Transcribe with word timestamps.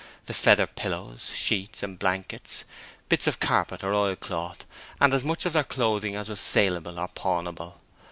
The 0.25 0.33
feather 0.33 0.65
pillows, 0.65 1.29
sheets, 1.35 1.83
and 1.83 1.99
blankets: 1.99 2.63
bits 3.07 3.27
of 3.27 3.39
carpet 3.39 3.83
or 3.83 3.93
oilcloth, 3.93 4.65
and 4.99 5.13
as 5.13 5.23
much 5.23 5.45
of 5.45 5.53
their 5.53 5.63
clothing 5.63 6.15
as 6.15 6.27
was 6.27 6.39
saleable 6.39 6.97
or 6.99 7.07
pawnable. 7.07 7.75